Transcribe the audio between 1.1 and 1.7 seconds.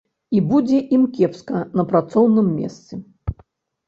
кепска